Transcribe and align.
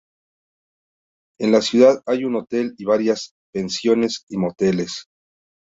En 1.39 1.51
la 1.51 1.61
ciudad 1.61 2.01
hay 2.07 2.23
un 2.25 2.35
hotel 2.35 2.73
y 2.79 2.85
varias 2.85 3.35
pensiones 3.53 4.25
y 4.29 4.37
moteles. 4.39 5.07